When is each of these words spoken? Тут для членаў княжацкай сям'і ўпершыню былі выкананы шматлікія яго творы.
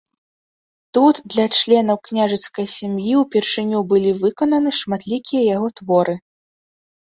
Тут 0.97 1.15
для 1.33 1.43
членаў 1.57 1.97
княжацкай 2.09 2.67
сям'і 2.77 3.13
ўпершыню 3.23 3.83
былі 3.93 4.15
выкананы 4.25 4.71
шматлікія 4.79 5.41
яго 5.55 5.67
творы. 5.83 6.17